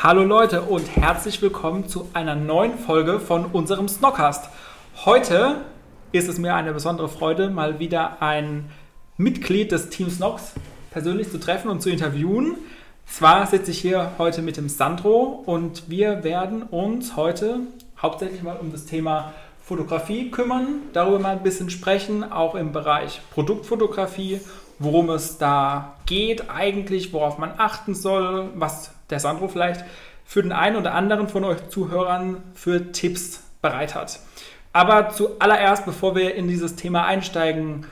[0.00, 4.48] Hallo Leute und herzlich willkommen zu einer neuen Folge von unserem Snockcast.
[5.04, 5.60] Heute
[6.10, 8.68] ist es mir eine besondere Freude, mal wieder ein
[9.16, 10.54] Mitglied des Teams Nox
[10.90, 12.56] persönlich zu treffen und zu interviewen.
[13.06, 17.60] Zwar sitze ich hier heute mit dem Sandro und wir werden uns heute
[18.00, 23.20] hauptsächlich mal um das Thema Fotografie kümmern, darüber mal ein bisschen sprechen, auch im Bereich
[23.32, 24.40] Produktfotografie,
[24.80, 29.84] worum es da geht eigentlich, worauf man achten soll, was der Sandro vielleicht
[30.24, 34.18] für den einen oder anderen von euch Zuhörern für Tipps bereit hat.
[34.72, 37.86] Aber zuallererst, bevor wir in dieses Thema einsteigen,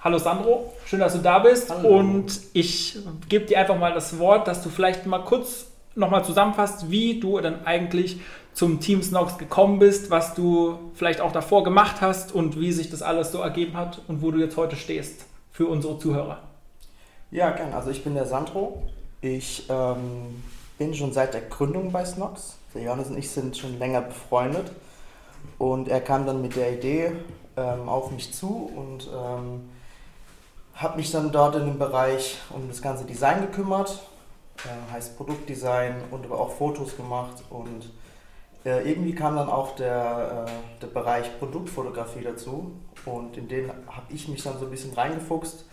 [0.00, 1.70] hallo Sandro, schön, dass du da bist.
[1.70, 1.98] Hallo.
[1.98, 6.90] Und ich gebe dir einfach mal das Wort, dass du vielleicht mal kurz nochmal zusammenfasst,
[6.90, 8.20] wie du dann eigentlich
[8.52, 12.90] zum Team Snox gekommen bist, was du vielleicht auch davor gemacht hast und wie sich
[12.90, 16.38] das alles so ergeben hat und wo du jetzt heute stehst für unsere Zuhörer.
[17.32, 17.72] Ja, gern.
[17.72, 18.82] Also ich bin der Sandro.
[19.24, 20.42] Ich ähm,
[20.76, 22.58] bin schon seit der Gründung bei Snox.
[22.74, 24.70] Der Johannes und ich sind schon länger befreundet.
[25.56, 27.12] Und er kam dann mit der Idee
[27.56, 29.70] ähm, auf mich zu und ähm,
[30.74, 33.98] habe mich dann dort in dem Bereich um das ganze Design gekümmert,
[34.58, 37.90] äh, heißt Produktdesign und aber auch Fotos gemacht und
[38.66, 42.72] äh, irgendwie kam dann auch der, äh, der Bereich Produktfotografie dazu
[43.06, 45.64] und in den habe ich mich dann so ein bisschen reingefuchst,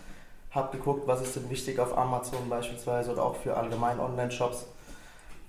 [0.54, 4.66] habe geguckt, was ist denn wichtig auf Amazon beispielsweise oder auch für allgemein Online-Shops.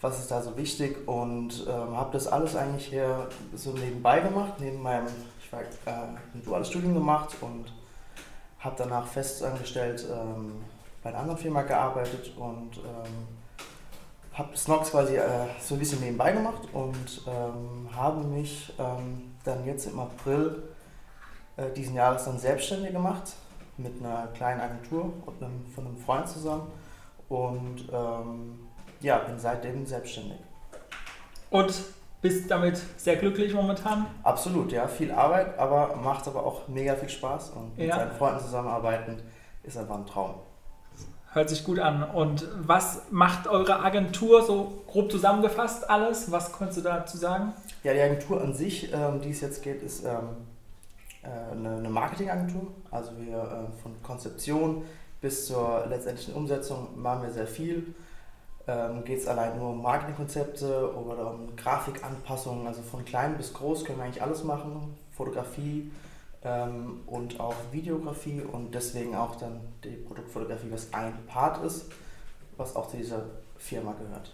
[0.02, 1.08] Was ist da so wichtig?
[1.08, 5.08] Und ähm, habe das alles eigentlich hier so nebenbei gemacht, neben meinem,
[5.42, 7.74] ich war äh, ein duales Studium gemacht und
[8.59, 10.64] habe danach festangestellt ähm,
[11.03, 13.28] bei einer anderen Firma gearbeitet und ähm,
[14.34, 19.66] habe Snox quasi äh, so ein bisschen nebenbei gemacht und ähm, habe mich ähm, dann
[19.66, 20.64] jetzt im April
[21.58, 23.34] äh, diesen Jahres dann selbstständig gemacht
[23.78, 25.13] mit einer kleinen Agentur
[25.75, 26.67] von einem Freund zusammen
[27.29, 28.59] und ähm,
[29.01, 30.38] ja, bin seitdem selbstständig.
[31.50, 31.73] Und
[32.23, 34.07] bist damit sehr glücklich momentan?
[34.23, 34.88] Absolut, ja.
[34.88, 37.51] Viel Arbeit, aber macht aber auch mega viel Spaß.
[37.51, 37.97] Und mit ja.
[37.97, 39.22] seinen Freunden zusammenarbeiten
[39.63, 40.35] ist einfach ein Traum.
[41.34, 42.01] Hört sich gut an.
[42.03, 46.31] Und was macht eure Agentur so grob zusammengefasst alles?
[46.31, 47.53] Was könntest du dazu sagen?
[47.84, 50.38] Ja, die Agentur an sich, ähm, die es jetzt geht, ist ähm,
[51.23, 52.67] äh, eine Marketingagentur.
[52.91, 54.84] Also wir äh, von Konzeption
[55.22, 57.94] bis zur letztendlichen Umsetzung machen wir sehr viel
[58.67, 62.66] ähm, geht es allein nur um Marketingkonzepte oder um Grafikanpassungen.
[62.66, 64.97] Also von klein bis groß können wir eigentlich alles machen.
[65.11, 65.91] Fotografie
[66.44, 71.91] ähm, und auch Videografie und deswegen auch dann die Produktfotografie, was ein Part ist,
[72.57, 73.25] was auch zu dieser
[73.57, 74.31] Firma gehört.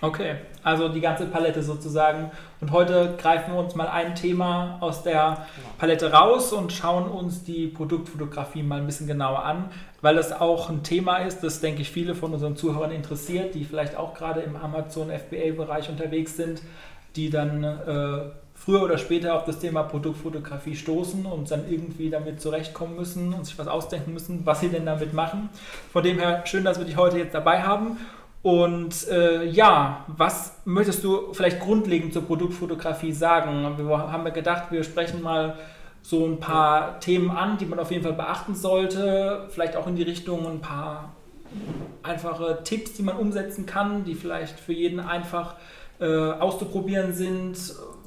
[0.00, 2.30] Okay, also die ganze Palette sozusagen.
[2.60, 5.68] Und heute greifen wir uns mal ein Thema aus der genau.
[5.78, 9.70] Palette raus und schauen uns die Produktfotografie mal ein bisschen genauer an,
[10.00, 13.64] weil es auch ein Thema ist, das denke ich viele von unseren Zuhörern interessiert, die
[13.64, 16.62] vielleicht auch gerade im Amazon FBA-Bereich unterwegs sind,
[17.16, 22.40] die dann äh, früher oder später auf das Thema Produktfotografie stoßen und dann irgendwie damit
[22.40, 25.48] zurechtkommen müssen und sich was ausdenken müssen, was sie denn damit machen.
[25.92, 27.98] Von dem her schön, dass wir dich heute jetzt dabei haben.
[28.42, 33.76] Und äh, ja, was möchtest du vielleicht grundlegend zur Produktfotografie sagen?
[33.76, 35.56] Wir haben ja gedacht, wir sprechen mal
[36.02, 39.46] so ein paar Themen an, die man auf jeden Fall beachten sollte.
[39.50, 41.12] Vielleicht auch in die Richtung ein paar
[42.02, 45.54] einfache Tipps, die man umsetzen kann, die vielleicht für jeden einfach
[46.00, 47.56] äh, auszuprobieren sind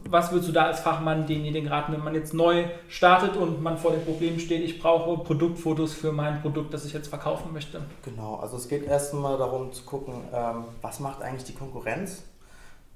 [0.09, 3.78] was würdest du da als Fachmann denjenigen raten, wenn man jetzt neu startet und man
[3.78, 7.81] vor dem Problem steht, ich brauche Produktfotos für mein Produkt, das ich jetzt verkaufen möchte?
[8.03, 12.23] Genau, also es geht erstmal darum zu gucken, ähm, was macht eigentlich die Konkurrenz?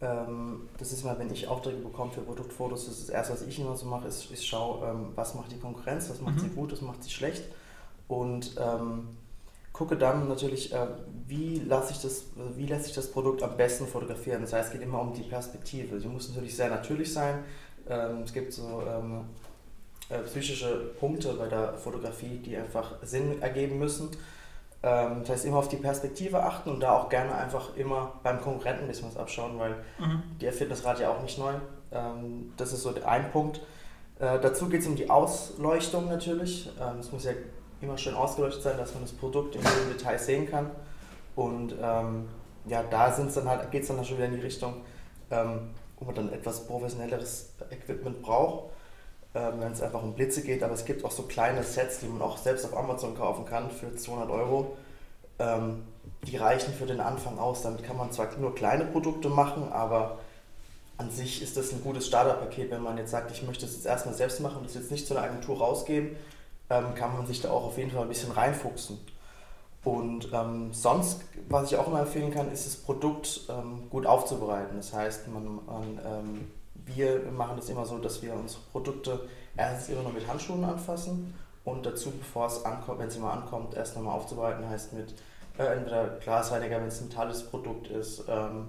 [0.02, 3.42] Ähm, das ist mal, wenn ich Aufträge bekomme für Produktfotos, das ist das Erste, was
[3.44, 6.40] ich immer so mache, ist, ich schaue, ähm, was macht die Konkurrenz, was macht mhm.
[6.40, 7.44] sie gut, was macht sie schlecht
[8.08, 8.56] und
[9.76, 10.88] gucke dann natürlich, äh,
[11.28, 14.42] wie, lasse ich das, wie lässt sich das Produkt am besten fotografieren.
[14.42, 16.00] Das heißt, es geht immer um die Perspektive.
[16.00, 17.44] Sie muss natürlich sehr natürlich sein.
[17.90, 19.26] Ähm, es gibt so ähm,
[20.10, 24.12] äh, psychische Punkte bei der Fotografie, die einfach Sinn ergeben müssen.
[24.82, 28.40] Ähm, das heißt, immer auf die Perspektive achten und da auch gerne einfach immer beim
[28.40, 30.24] Konkurrenten ein bisschen was abschauen, weil mhm.
[30.40, 31.54] die erfinden das Rad ja auch nicht neu.
[32.58, 33.62] Das ist so ein Punkt.
[34.20, 36.70] Äh, dazu geht es um die Ausleuchtung natürlich.
[37.00, 37.32] Es muss ja
[37.82, 40.72] immer schön ausgeleuchtet sein, dass man das Produkt in jedem Detail sehen kann.
[41.36, 42.28] Und ähm,
[42.66, 44.76] ja, da dann halt, geht es dann schon wieder in die Richtung,
[45.32, 48.72] ähm, wo man dann etwas professionelleres Equipment braucht,
[49.34, 50.64] ähm, wenn es einfach um Blitze geht.
[50.64, 53.70] Aber es gibt auch so kleine Sets, die man auch selbst auf Amazon kaufen kann
[53.70, 54.78] für 200 Euro.
[55.40, 55.84] Ähm,
[56.28, 57.62] die reichen für den Anfang aus.
[57.62, 60.20] Damit kann man zwar nur kleine Produkte machen, aber
[60.98, 63.86] an sich ist das ein gutes Starterpaket, wenn man jetzt sagt, ich möchte es jetzt
[63.86, 66.16] erstmal selbst machen und das jetzt nicht zu einer Agentur rausgeben,
[66.70, 69.00] ähm, kann man sich da auch auf jeden Fall ein bisschen reinfuchsen.
[69.84, 74.78] Und ähm, sonst, was ich auch immer empfehlen kann, ist das Produkt ähm, gut aufzubereiten.
[74.78, 76.48] Das heißt, man, man ähm,
[76.86, 79.28] wir machen das immer so, dass wir unsere Produkte
[79.58, 81.34] erstens immer noch mit Handschuhen anfassen
[81.64, 85.14] und dazu, bevor es ankommt, wenn es immer ankommt, erst nochmal aufzubereiten, heißt mit
[85.58, 88.68] äh, entweder Glasreiniger, wenn es ein metallisches Produkt ist, ähm,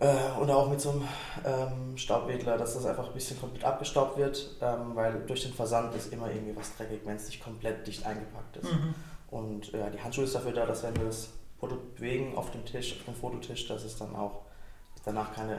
[0.00, 1.08] äh, oder auch mit so einem
[1.44, 5.94] ähm, Staubwedler, dass das einfach ein bisschen komplett abgestaubt wird, ähm, weil durch den Versand
[5.94, 8.72] ist immer irgendwie was dreckig, wenn es nicht komplett dicht eingepackt ist.
[8.72, 8.94] Mhm.
[9.30, 12.64] Und ja, die Handschuhe ist dafür da, dass wenn wir das Produkt bewegen auf dem
[12.64, 14.42] Tisch, auf dem Fototisch, dass es dann auch
[15.04, 15.54] danach keine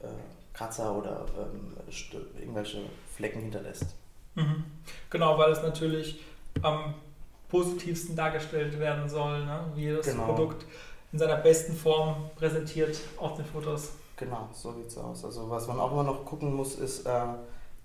[0.00, 0.08] äh,
[0.52, 1.76] Kratzer oder ähm,
[2.38, 2.82] irgendwelche
[3.14, 3.94] Flecken hinterlässt.
[4.34, 4.64] Mhm.
[5.10, 6.20] Genau, weil es natürlich
[6.62, 6.94] am
[7.48, 9.64] positivsten dargestellt werden soll, ne?
[9.74, 10.26] wie das genau.
[10.26, 10.66] Produkt
[11.12, 13.90] in seiner besten Form präsentiert auf den Fotos.
[14.16, 15.24] Genau, so sieht es aus.
[15.24, 17.24] Also was man auch immer noch gucken muss, ist, äh,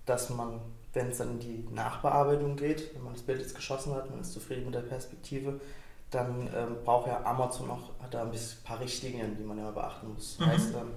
[0.04, 0.60] dass man
[0.94, 4.20] wenn es dann in die Nachbearbeitung geht, wenn man das Bild jetzt geschossen hat, man
[4.20, 5.60] ist zufrieden mit der Perspektive,
[6.10, 9.70] dann ähm, braucht ja Amazon noch, hat da ein bisschen, paar Richtlinien, die man ja
[9.72, 10.36] beachten muss.
[10.38, 10.50] Das mhm.
[10.52, 10.90] heißt, ähm,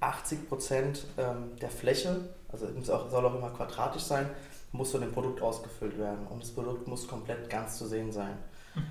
[0.00, 4.28] 80 Prozent ähm, der Fläche, also es auch, soll auch immer quadratisch sein,
[4.72, 6.26] muss von dem Produkt ausgefüllt werden.
[6.28, 8.36] Und das Produkt muss komplett ganz zu sehen sein.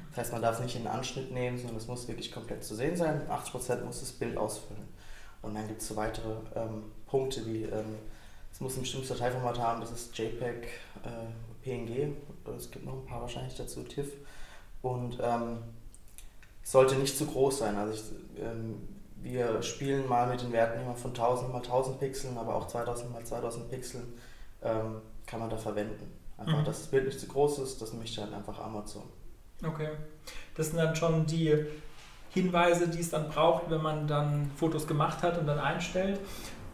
[0.10, 2.64] Das heißt, man darf es nicht in einen Anschnitt nehmen, sondern es muss wirklich komplett
[2.64, 3.22] zu sehen sein.
[3.30, 4.88] 80 Prozent muss das Bild ausfüllen.
[5.42, 7.98] Und dann gibt es so weitere ähm, Punkte wie ähm,
[8.54, 10.68] es muss ein bestimmtes Dateiformat haben, das ist JPEG,
[11.04, 12.14] äh, PNG,
[12.56, 14.12] es gibt noch ein paar wahrscheinlich dazu, TIFF.
[14.84, 15.58] Und ähm,
[16.62, 17.76] sollte nicht zu groß sein.
[17.76, 22.38] Also ich, ähm, wir spielen mal mit den Werten immer von 1000 mal 1000 Pixeln,
[22.38, 24.14] aber auch 2000 mal 2000 Pixeln
[24.62, 26.12] ähm, kann man da verwenden.
[26.38, 26.66] Einfach, mhm.
[26.66, 29.04] dass das Bild nicht zu groß ist, das möchte halt einfach Amazon.
[29.68, 29.90] Okay.
[30.56, 31.66] Das sind dann schon die
[32.30, 36.20] Hinweise, die es dann braucht, wenn man dann Fotos gemacht hat und dann einstellt.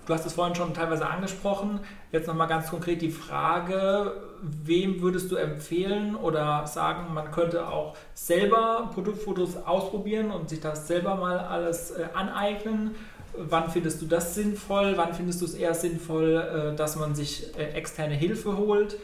[0.05, 1.81] Du hast es vorhin schon teilweise angesprochen.
[2.11, 7.95] Jetzt nochmal ganz konkret die Frage, wem würdest du empfehlen oder sagen, man könnte auch
[8.15, 12.95] selber Produktfotos ausprobieren und sich das selber mal alles äh, aneignen?
[13.37, 14.93] Wann findest du das sinnvoll?
[14.97, 18.97] Wann findest du es eher sinnvoll, äh, dass man sich äh, externe Hilfe holt?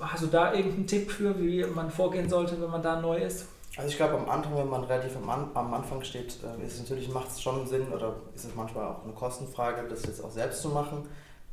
[0.00, 3.46] Hast du da irgendeinen Tipp für, wie man vorgehen sollte, wenn man da neu ist?
[3.76, 6.80] Also ich glaube am Anfang, wenn man relativ am, am Anfang steht, äh, ist es
[6.80, 10.30] natürlich, macht es schon Sinn oder ist es manchmal auch eine Kostenfrage, das jetzt auch
[10.30, 11.08] selbst zu machen.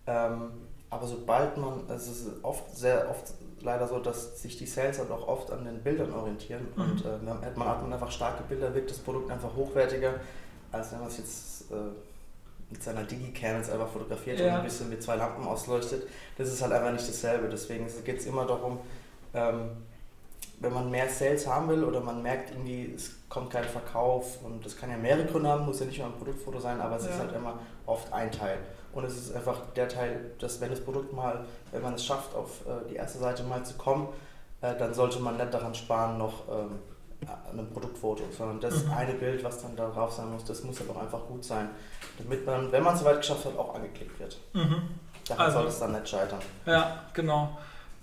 [0.05, 0.51] Ähm,
[0.89, 5.09] aber sobald man, es ist oft sehr oft leider so, dass sich die Sales halt
[5.09, 6.81] auch oft an den Bildern orientieren mhm.
[6.81, 10.15] und äh, hat man hat man einfach starke Bilder, wirkt das Produkt einfach hochwertiger,
[10.71, 11.75] als wenn man es jetzt äh,
[12.71, 14.47] mit seiner Digicam jetzt einfach fotografiert ja.
[14.47, 16.07] und ein bisschen mit zwei Lampen ausleuchtet.
[16.37, 17.49] Das ist halt einfach nicht dasselbe.
[17.49, 18.79] Deswegen geht es immer darum,
[19.33, 19.71] ähm,
[20.59, 24.63] wenn man mehr Sales haben will oder man merkt irgendwie, es kommt kein Verkauf und
[24.65, 27.05] das kann ja mehrere Gründe haben, muss ja nicht nur ein Produktfoto sein, aber es
[27.05, 27.11] ja.
[27.11, 28.59] ist halt immer oft ein Teil.
[28.93, 32.35] Und es ist einfach der Teil, dass wenn das Produkt mal, wenn man es schafft,
[32.35, 34.09] auf äh, die erste Seite mal zu kommen,
[34.61, 36.79] äh, dann sollte man nicht daran sparen, noch ähm,
[37.51, 38.93] einem Produktfoto, sondern das mhm.
[38.93, 41.69] eine Bild, was dann da drauf sein muss, das muss aber auch einfach gut sein,
[42.17, 44.37] damit man, wenn man es soweit geschafft hat, auch angeklickt wird.
[44.53, 44.81] Mhm.
[45.27, 46.39] Daran also, soll es dann nicht scheitern.
[46.65, 47.57] Ja, genau.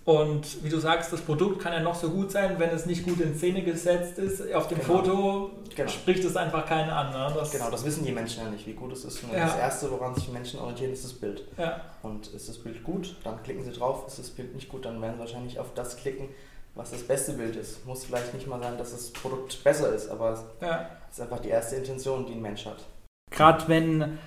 [0.08, 3.04] Und wie du sagst, das Produkt kann ja noch so gut sein, wenn es nicht
[3.04, 4.54] gut in Szene gesetzt ist.
[4.54, 4.94] Auf dem genau.
[4.94, 5.90] Foto genau.
[5.90, 7.10] spricht es einfach keinen an.
[7.12, 7.34] Ne?
[7.34, 9.22] Das genau, das wissen die Menschen ja nicht, wie gut es ist.
[9.30, 9.44] Ja.
[9.44, 11.44] Das Erste, woran sich Menschen orientieren, ist das Bild.
[11.58, 11.82] Ja.
[12.02, 14.06] Und ist das Bild gut, dann klicken sie drauf.
[14.06, 16.30] Ist das Bild nicht gut, dann werden sie wahrscheinlich auf das klicken,
[16.78, 17.84] was das beste Bild ist.
[17.86, 20.86] Muss vielleicht nicht mal sein, dass das Produkt besser ist, aber es ja.
[21.10, 22.84] ist einfach die erste Intention, die ein Mensch hat.
[23.32, 24.18] Gerade wenn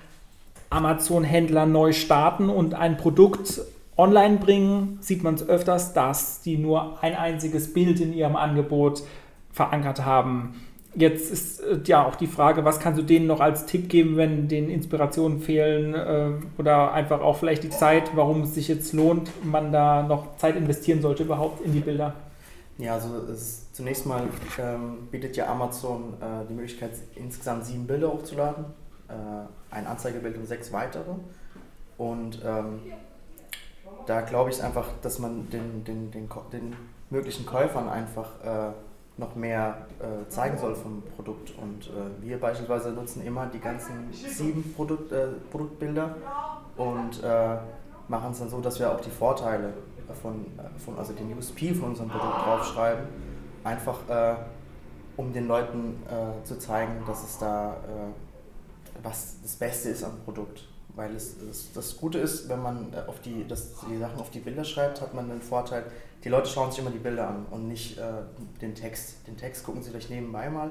[0.68, 3.62] Amazon-Händler neu starten und ein Produkt
[3.96, 9.02] online bringen, sieht man es öfters, dass die nur ein einziges Bild in ihrem Angebot
[9.50, 10.60] verankert haben.
[10.94, 14.18] Jetzt ist äh, ja auch die Frage, was kannst du denen noch als Tipp geben,
[14.18, 18.92] wenn denen Inspirationen fehlen äh, oder einfach auch vielleicht die Zeit, warum es sich jetzt
[18.92, 22.14] lohnt, man da noch Zeit investieren sollte überhaupt in die Bilder?
[22.82, 28.12] Ja, also ist, zunächst mal ähm, bietet ja Amazon äh, die Möglichkeit, insgesamt sieben Bilder
[28.12, 28.64] hochzuladen,
[29.08, 29.12] äh,
[29.72, 31.12] ein Anzeigebild und sechs weitere.
[31.96, 32.80] Und ähm,
[34.06, 36.76] da glaube ich einfach, dass man den, den, den, den
[37.08, 38.72] möglichen Käufern einfach äh,
[39.16, 41.52] noch mehr äh, zeigen soll vom Produkt.
[41.62, 46.16] Und äh, wir beispielsweise nutzen immer die ganzen sieben Produkt, äh, Produktbilder
[46.76, 47.58] und äh,
[48.08, 49.72] machen es dann so, dass wir auch die Vorteile
[50.14, 53.06] von, äh, von also den USP von unserem Produkt draufschreiben.
[53.64, 53.98] Einfach
[55.16, 55.94] um den Leuten
[56.42, 57.76] zu zeigen, dass es da
[59.02, 60.64] was das Beste ist am Produkt.
[60.94, 64.30] Weil es, es, das Gute ist, wenn man äh, auf die, das, die Sachen auf
[64.30, 65.84] die Bilder schreibt, hat man den Vorteil,
[66.22, 68.02] die Leute schauen sich immer die Bilder an und nicht äh,
[68.60, 69.26] den Text.
[69.26, 70.70] Den Text gucken sie vielleicht nebenbei mal,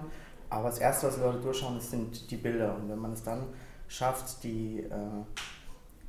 [0.50, 2.76] aber das Erste, was die Leute durchschauen, sind die Bilder.
[2.76, 3.48] Und wenn man es dann
[3.88, 4.92] schafft, die äh,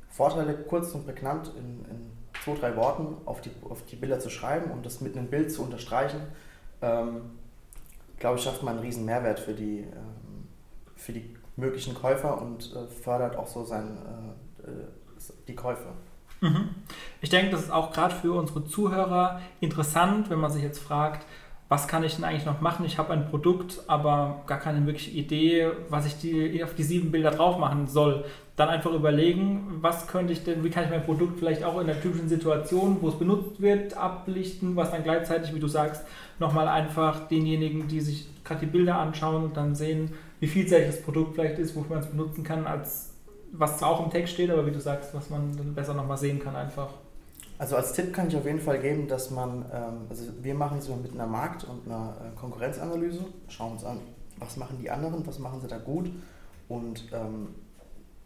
[0.09, 2.11] Vorteile kurz und prägnant in, in,
[2.43, 5.51] zwei, drei Worten auf die, auf die Bilder zu schreiben und das mit einem Bild
[5.51, 6.21] zu unterstreichen,
[6.81, 7.21] ähm,
[8.19, 10.47] glaube ich, schafft man einen riesen Mehrwert für die, ähm,
[10.95, 13.97] für die möglichen Käufer und äh, fördert auch so sein,
[14.65, 14.73] äh, äh
[15.47, 15.87] die Käufe.
[16.41, 16.69] Mhm.
[17.21, 21.25] Ich denke, das ist auch gerade für unsere Zuhörer interessant, wenn man sich jetzt fragt,
[21.69, 22.85] was kann ich denn eigentlich noch machen?
[22.85, 27.11] Ich habe ein Produkt, aber gar keine wirkliche Idee, was ich die, auf die sieben
[27.11, 28.25] Bilder drauf machen soll.
[28.55, 31.87] Dann einfach überlegen, was könnte ich denn, wie kann ich mein Produkt vielleicht auch in
[31.87, 36.05] der typischen Situation, wo es benutzt wird, ablichten, was dann gleichzeitig, wie du sagst,
[36.37, 41.01] nochmal einfach denjenigen, die sich gerade die Bilder anschauen und dann sehen, wie vielseitig das
[41.01, 43.13] Produkt vielleicht ist, wofür man es benutzen kann, als
[43.53, 46.17] was zwar auch im Text steht, aber wie du sagst, was man dann besser nochmal
[46.17, 46.89] sehen kann einfach.
[47.63, 50.79] Also als Tipp kann ich auf jeden Fall geben, dass man, ähm, also wir machen
[50.79, 54.01] es mit einer Markt- und einer äh, Konkurrenzanalyse, schauen uns an,
[54.37, 56.11] was machen die anderen, was machen sie da gut?
[56.67, 57.55] Und ähm,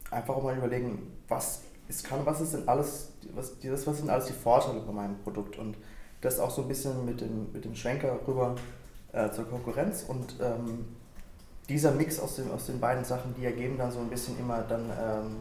[0.09, 3.53] einfach auch mal überlegen, was ist, kann, was ist denn alles, was,
[3.85, 5.59] was sind alles die Vorteile bei meinem Produkt?
[5.59, 5.77] Und
[6.21, 8.55] das auch so ein bisschen mit dem, mit dem Schwenker rüber
[9.13, 10.05] äh, zur Konkurrenz.
[10.07, 10.85] Und ähm,
[11.69, 14.63] dieser Mix aus, dem, aus den beiden Sachen, die ergeben dann so ein bisschen immer
[14.63, 15.35] dann ähm,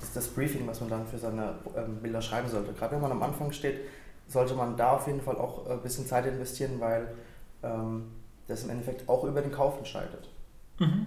[0.00, 2.72] das, das, Briefing, was man dann für seine ähm, Bilder schreiben sollte.
[2.72, 3.80] Gerade wenn man am Anfang steht,
[4.28, 7.08] sollte man da auf jeden Fall auch ein bisschen Zeit investieren, weil
[7.62, 8.04] ähm,
[8.46, 10.28] das im Endeffekt auch über den Kauf entscheidet.
[10.78, 11.06] Mhm.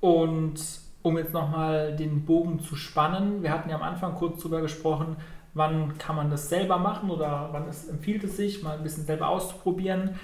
[0.00, 0.60] Und
[1.02, 5.16] um jetzt nochmal den Bogen zu spannen, wir hatten ja am Anfang kurz darüber gesprochen,
[5.54, 9.04] wann kann man das selber machen oder wann es empfiehlt es sich, mal ein bisschen
[9.04, 10.18] selber auszuprobieren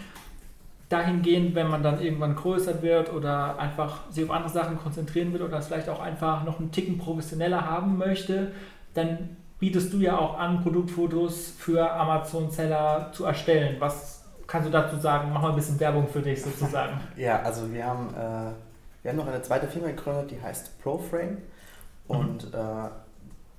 [0.89, 5.43] dahingehend, wenn man dann irgendwann größer wird oder einfach sich auf andere Sachen konzentrieren will
[5.43, 8.53] oder es vielleicht auch einfach noch einen Ticken professioneller haben möchte,
[8.95, 13.77] dann bietest du ja auch an, Produktfotos für Amazon-Seller zu erstellen.
[13.81, 15.31] Was kannst du dazu sagen?
[15.33, 17.01] Mach mal ein bisschen Werbung für dich sozusagen.
[17.17, 18.53] ja, also wir haben, äh,
[19.03, 21.39] wir haben noch eine zweite Firma gegründet, die heißt ProFrame
[22.07, 22.59] und mhm.
[22.59, 22.89] äh,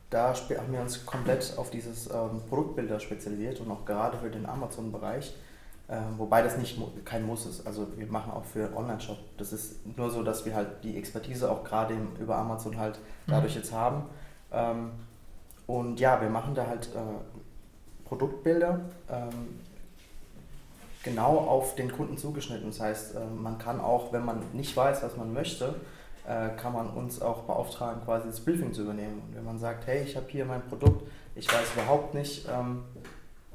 [0.09, 4.47] da haben wir uns komplett auf dieses ähm, Produktbilder spezialisiert und auch gerade für den
[4.47, 5.35] Amazon-Bereich
[6.17, 7.65] wobei das nicht kein Muss ist.
[7.65, 9.17] Also wir machen auch für Online-Shop.
[9.37, 13.55] Das ist nur so, dass wir halt die Expertise auch gerade über Amazon halt dadurch
[13.55, 13.61] mhm.
[13.61, 14.03] jetzt haben.
[14.51, 14.91] Ähm,
[15.65, 16.99] und ja, wir machen da halt äh,
[18.05, 19.59] Produktbilder ähm,
[21.03, 22.69] genau auf den Kunden zugeschnitten.
[22.69, 25.75] Das heißt, äh, man kann auch, wenn man nicht weiß, was man möchte,
[26.27, 29.21] äh, kann man uns auch beauftragen, quasi das Briefing zu übernehmen.
[29.27, 32.47] Und wenn man sagt, hey, ich habe hier mein Produkt, ich weiß überhaupt nicht,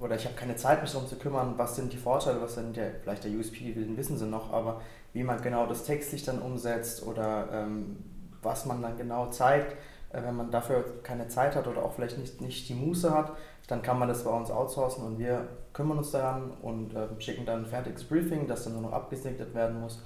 [0.01, 2.77] oder ich habe keine Zeit, mich darum zu kümmern, was sind die Vorteile, was sind
[2.77, 4.81] der, vielleicht der USP, den wissen sie noch, aber
[5.13, 7.97] wie man genau das textlich dann umsetzt oder ähm,
[8.43, 9.73] was man dann genau zeigt,
[10.13, 13.33] äh, wenn man dafür keine Zeit hat oder auch vielleicht nicht, nicht die Muße hat,
[13.69, 17.47] dann kann man das bei uns outsourcen und wir kümmern uns daran und äh, schicken
[17.47, 20.03] dann ein fertiges Briefing, das dann nur noch abgesegnet werden muss.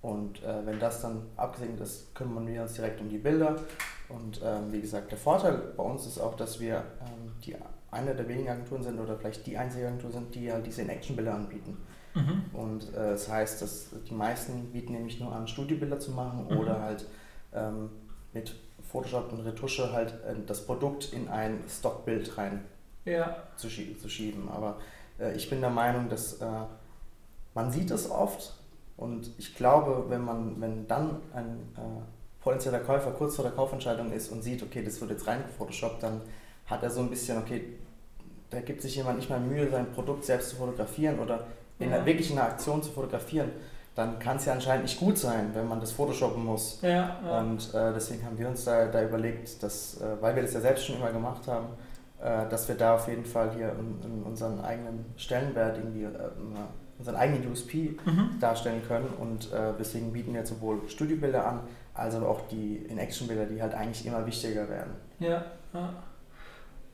[0.00, 3.56] Und äh, wenn das dann abgesegnet ist, kümmern wir uns direkt um die Bilder.
[4.08, 7.54] Und ähm, wie gesagt, der Vorteil bei uns ist auch, dass wir ähm, die
[7.92, 11.34] eine der wenigen Agenturen sind oder vielleicht die einzige Agentur sind, die halt diese In-Action-Bilder
[11.34, 11.76] anbieten.
[12.14, 12.44] Mhm.
[12.52, 16.58] Und äh, das heißt, dass die meisten bieten nämlich nur an, Studiobilder zu machen mhm.
[16.58, 17.06] oder halt
[17.54, 17.90] ähm,
[18.32, 18.54] mit
[18.90, 22.64] Photoshop und Retusche halt äh, das Produkt in ein Stockbild rein
[23.04, 23.36] ja.
[23.56, 24.48] zu, schie zu, schieben.
[24.48, 24.78] Aber
[25.20, 26.46] äh, ich bin der Meinung, dass äh,
[27.54, 28.54] man sieht es oft
[28.96, 34.12] und ich glaube, wenn man, wenn dann ein äh, potenzieller Käufer kurz vor der Kaufentscheidung
[34.12, 36.22] ist und sieht, okay, das wird jetzt rein gefotoshoppt, dann
[36.66, 37.78] hat er so ein bisschen, okay,
[38.52, 41.46] da gibt sich jemand nicht mal Mühe, sein Produkt selbst zu fotografieren oder
[41.78, 42.04] in ja.
[42.04, 43.50] wirklich in einer Aktion zu fotografieren,
[43.94, 46.80] dann kann es ja anscheinend nicht gut sein, wenn man das photoshoppen muss.
[46.82, 47.40] Ja, ja.
[47.40, 50.60] Und äh, deswegen haben wir uns da, da überlegt, dass, äh, weil wir das ja
[50.60, 51.66] selbst schon immer gemacht haben,
[52.20, 56.08] äh, dass wir da auf jeden Fall hier in, in unseren eigenen Stellenwert irgendwie, äh,
[56.98, 58.38] unseren eigenen USP mhm.
[58.40, 59.08] darstellen können.
[59.18, 61.60] Und äh, deswegen bieten wir sowohl Studiobilder an,
[61.94, 64.92] als auch die In-Action-Bilder, die halt eigentlich immer wichtiger werden.
[65.18, 65.44] Ja,
[65.74, 65.92] ja.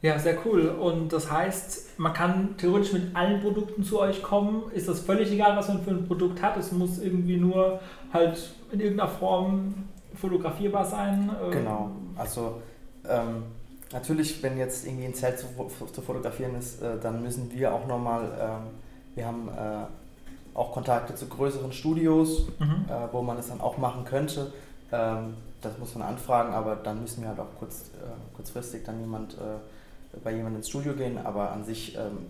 [0.00, 0.68] Ja, sehr cool.
[0.68, 4.70] Und das heißt, man kann theoretisch mit allen Produkten zu euch kommen.
[4.72, 6.56] Ist das völlig egal, was man für ein Produkt hat?
[6.56, 7.80] Es muss irgendwie nur
[8.12, 9.74] halt in irgendeiner Form
[10.14, 11.30] fotografierbar sein.
[11.44, 11.90] Ähm, genau.
[12.16, 12.60] Also
[13.08, 13.44] ähm,
[13.92, 15.46] natürlich, wenn jetzt irgendwie ein Zelt zu,
[15.92, 18.70] zu fotografieren ist, äh, dann müssen wir auch nochmal, ähm,
[19.16, 22.84] wir haben äh, auch Kontakte zu größeren Studios, mhm.
[22.88, 24.52] äh, wo man es dann auch machen könnte.
[24.92, 29.00] Ähm, das muss man anfragen, aber dann müssen wir halt auch kurz, äh, kurzfristig dann
[29.00, 29.58] jemand äh,
[30.24, 32.26] bei jemandem ins Studio gehen, aber an sich ähm,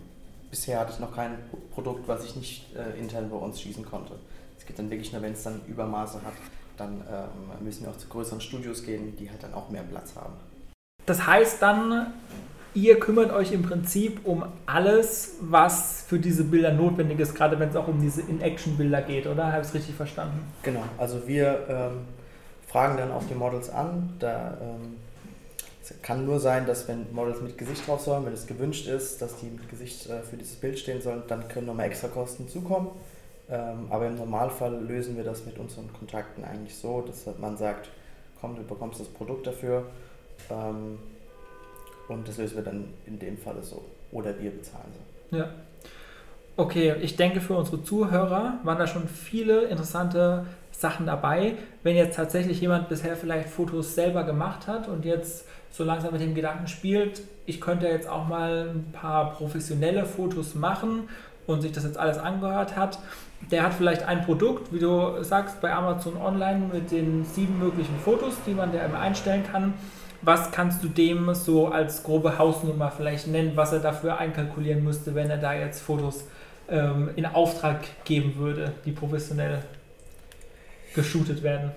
[0.50, 1.38] bisher hatte ich noch kein
[1.72, 4.14] Produkt, was ich nicht äh, intern bei uns schießen konnte.
[4.58, 6.34] Es geht dann wirklich nur, wenn es dann Übermaße hat.
[6.76, 10.14] dann ähm, müssen wir auch zu größeren Studios gehen, die halt dann auch mehr Platz
[10.16, 10.34] haben.
[11.06, 12.12] Das heißt dann,
[12.74, 17.70] ihr kümmert euch im Prinzip um alles, was für diese Bilder notwendig ist, gerade wenn
[17.70, 19.52] es auch um diese In-Action-Bilder geht, oder?
[19.52, 20.40] Habe ich es richtig verstanden?
[20.62, 22.00] Genau, also wir ähm,
[22.66, 24.14] fragen dann auch die Models an.
[24.18, 24.96] Da ähm,
[25.90, 29.22] es kann nur sein, dass wenn Models mit Gesicht drauf sollen, wenn es gewünscht ist,
[29.22, 32.48] dass die mit Gesicht äh, für dieses Bild stehen sollen, dann können nochmal extra Kosten
[32.48, 32.90] zukommen.
[33.50, 37.88] Ähm, aber im Normalfall lösen wir das mit unseren Kontakten eigentlich so, dass man sagt,
[38.40, 39.86] komm, du bekommst das Produkt dafür.
[40.50, 40.98] Ähm,
[42.08, 43.82] und das lösen wir dann in dem Falle so.
[44.12, 44.92] Oder wir bezahlen
[45.30, 45.36] sie.
[45.38, 45.48] Ja.
[46.56, 50.44] Okay, ich denke, für unsere Zuhörer waren da schon viele interessante
[50.78, 51.54] Sachen dabei.
[51.82, 56.20] Wenn jetzt tatsächlich jemand bisher vielleicht Fotos selber gemacht hat und jetzt so langsam mit
[56.20, 61.08] dem Gedanken spielt, ich könnte jetzt auch mal ein paar professionelle Fotos machen
[61.46, 62.98] und sich das jetzt alles angehört hat,
[63.50, 67.96] der hat vielleicht ein Produkt, wie du sagst, bei Amazon Online mit den sieben möglichen
[68.04, 69.74] Fotos, die man da einstellen kann
[70.22, 75.14] was kannst du dem so als grobe Hausnummer vielleicht nennen, was er dafür einkalkulieren müsste,
[75.14, 76.24] wenn er da jetzt Fotos
[76.68, 79.62] ähm, in Auftrag geben würde, die professionell
[80.94, 81.72] geshootet werden?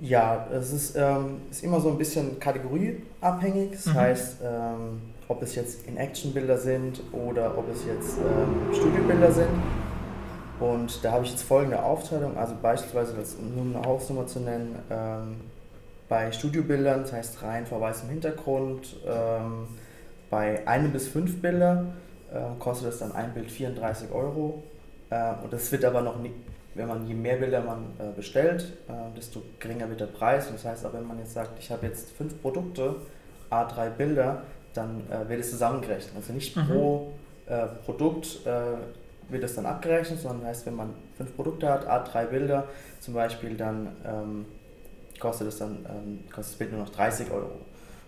[0.00, 3.70] Ja, es ist, ähm, ist immer so ein bisschen kategorieabhängig.
[3.72, 3.94] Das mhm.
[3.94, 9.48] heißt, ähm, ob es jetzt In-Action-Bilder sind oder ob es jetzt ähm, Studiobilder sind.
[10.60, 13.14] Und da habe ich jetzt folgende Aufteilung, also beispielsweise,
[13.54, 15.36] nur eine Hausnummer zu nennen, ähm,
[16.08, 19.66] bei Studiobildern, das heißt rein vor weißem Hintergrund, ähm,
[20.30, 21.86] bei einem bis fünf Bilder
[22.32, 24.62] äh, kostet es dann ein Bild 34 Euro.
[25.10, 26.34] Äh, und das wird aber noch nicht,
[26.76, 30.46] wenn man je mehr Bilder man äh, bestellt, äh, desto geringer wird der Preis.
[30.46, 32.96] Und das heißt auch, wenn man jetzt sagt, ich habe jetzt fünf Produkte,
[33.50, 34.42] A3 Bilder,
[34.74, 36.14] dann äh, wird es zusammengerechnet.
[36.14, 36.66] Also nicht mhm.
[36.66, 37.12] pro
[37.46, 38.40] äh, Produkt
[39.28, 42.68] wird es dann abgerechnet, sondern heißt, wenn man fünf Produkte hat, A3 Bilder
[43.00, 44.46] zum Beispiel, dann ähm,
[45.18, 47.52] kostet es dann ähm, kostet das Bild nur noch 30 Euro.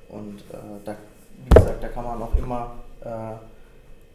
[0.08, 0.94] Und äh, da,
[1.44, 3.34] wie gesagt, da kann man auch immer, äh,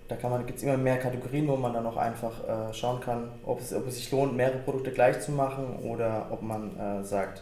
[0.08, 3.00] da kann man, gibt es immer mehr Kategorien, wo man dann auch einfach äh, schauen
[3.00, 6.78] kann, ob es, ob es sich lohnt, mehrere Produkte gleich zu machen oder ob man
[6.78, 7.42] äh, sagt,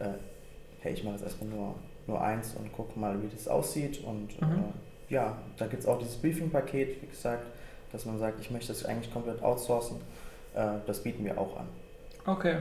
[0.00, 0.08] äh,
[0.80, 1.74] hey, ich mache jetzt erstmal nur,
[2.06, 4.02] nur eins und gucke mal, wie das aussieht.
[4.04, 4.64] Und äh, mhm.
[5.08, 7.46] ja, da gibt es auch dieses Briefing-Paket, wie gesagt,
[7.92, 10.00] dass man sagt, ich möchte das eigentlich komplett outsourcen.
[10.52, 11.68] das bieten wir auch an.
[12.26, 12.56] Okay.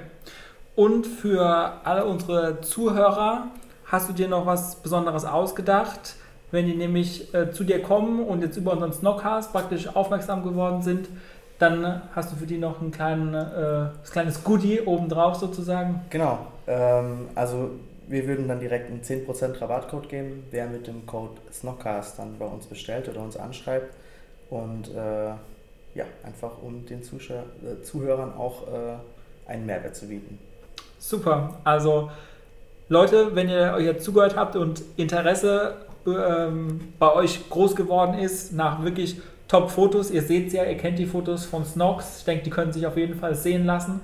[0.75, 1.43] Und für
[1.83, 3.47] alle unsere Zuhörer
[3.85, 6.15] hast du dir noch was Besonderes ausgedacht.
[6.53, 10.83] Wenn die nämlich äh, zu dir kommen und jetzt über unseren Snockcast praktisch aufmerksam geworden
[10.83, 11.09] sind,
[11.57, 16.01] dann hast du für die noch ein kleinen, äh, kleines Goodie obendrauf sozusagen.
[16.11, 16.45] Genau.
[16.67, 17.71] Ähm, also
[18.07, 22.45] wir würden dann direkt einen 10% Rabattcode geben, wer mit dem Code Snockcast dann bei
[22.45, 23.91] uns bestellt oder uns anschreibt.
[24.51, 25.29] Und äh,
[25.95, 30.37] ja, einfach um den Zuschau äh, Zuhörern auch äh, einen Mehrwert zu bieten.
[30.99, 31.57] Super.
[31.63, 32.11] Also
[32.89, 38.53] Leute, wenn ihr euch jetzt zugehört habt und Interesse ähm, bei euch groß geworden ist
[38.53, 42.43] nach wirklich Top-Fotos, ihr seht es ja, ihr kennt die Fotos von Snox, ich denke,
[42.43, 44.01] die können sich auf jeden Fall sehen lassen,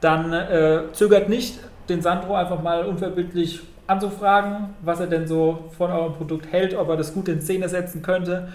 [0.00, 5.90] dann äh, zögert nicht, den Sandro einfach mal unverbindlich anzufragen, was er denn so von
[5.90, 8.48] eurem Produkt hält, ob er das gut in Szene setzen könnte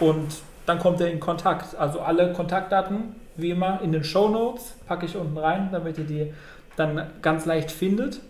[0.00, 1.76] und dann kommt er in Kontakt.
[1.76, 6.04] Also alle Kontaktdaten, wie immer, in den Show Notes packe ich unten rein, damit ihr
[6.04, 6.32] die
[6.76, 8.20] dann ganz leicht findet.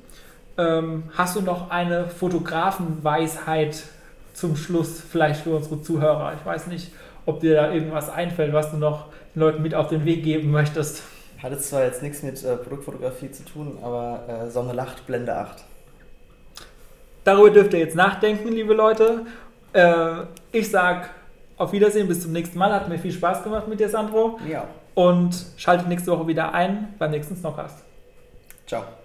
[0.57, 3.85] Ähm, hast du noch eine Fotografenweisheit
[4.35, 6.35] zum Schluss vielleicht für unsere Zuhörer?
[6.39, 6.93] Ich weiß nicht,
[7.27, 10.51] ob dir da irgendwas einfällt, was du noch den Leuten mit auf den Weg geben
[10.51, 11.03] möchtest.
[11.43, 15.35] Hat es zwar jetzt nichts mit äh, Produktfotografie zu tun, aber äh, Sonne lacht, Blende
[15.37, 15.65] 8.
[17.25, 19.27] Darüber dürft ihr jetzt nachdenken, liebe Leute.
[19.73, 21.09] Äh, ich sage
[21.57, 22.73] auf Wiedersehen, bis zum nächsten Mal.
[22.73, 24.39] Hat mir viel Spaß gemacht mit dir, Sandro.
[24.49, 24.67] Ja.
[24.95, 27.85] Und schaltet nächste Woche wieder ein beim nächsten Snockcast.
[28.67, 28.85] Ciao.